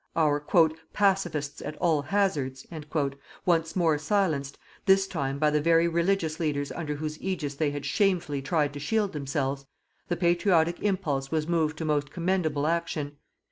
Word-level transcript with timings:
Our 0.15 0.39
"pacifists 0.39 1.61
at 1.61 1.77
all 1.77 2.01
hazards" 2.01 2.65
once 3.45 3.75
more 3.75 3.99
silenced, 3.99 4.57
this 4.87 5.05
time 5.05 5.37
by 5.37 5.51
the 5.51 5.61
very 5.61 5.87
religious 5.87 6.39
leaders 6.39 6.71
under 6.71 6.95
whose 6.95 7.19
ægis 7.19 7.55
they 7.59 7.69
had 7.69 7.85
shamefully 7.85 8.41
tried 8.41 8.73
to 8.73 8.79
shield 8.79 9.13
themselves, 9.13 9.67
the 10.07 10.17
patriotic 10.17 10.79
impulse 10.79 11.29
was 11.29 11.45
moved 11.47 11.77
to 11.77 11.85
most 11.85 12.09
commendable 12.09 12.65
action. 12.65 13.17